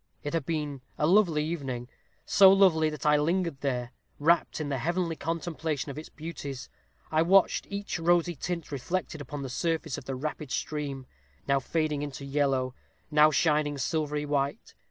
It 0.23 0.33
had 0.33 0.47
been 0.47 0.81
a 0.97 1.05
lovely 1.05 1.45
evening 1.45 1.87
so 2.25 2.51
lovely, 2.51 2.89
that 2.89 3.05
I 3.05 3.17
lingered 3.17 3.61
there, 3.61 3.91
wrapped 4.17 4.59
in 4.59 4.69
the 4.69 4.79
heavenly 4.79 5.15
contemplation 5.15 5.91
of 5.91 5.97
its 5.99 6.09
beauties. 6.09 6.69
I 7.11 7.21
watched 7.21 7.67
each 7.69 7.99
rosy 7.99 8.33
tint 8.33 8.71
reflected 8.71 9.21
upon 9.21 9.43
the 9.43 9.47
surface 9.47 9.99
of 9.99 10.05
the 10.05 10.15
rapid 10.15 10.49
stream 10.49 11.05
now 11.47 11.59
fading 11.59 12.01
into 12.01 12.25
yellow 12.25 12.73
now 13.11 13.29
shining 13.29 13.77
silvery 13.77 14.25
white. 14.25 14.73